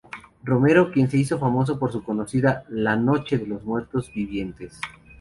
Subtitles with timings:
[0.43, 4.79] Romero, quien se hizo famoso por su conocida "La noche de los muertos vivientes".